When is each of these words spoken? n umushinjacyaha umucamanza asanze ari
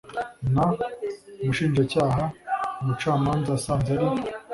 n 0.53 0.55
umushinjacyaha 1.43 2.23
umucamanza 2.81 3.49
asanze 3.57 3.89
ari 3.95 4.07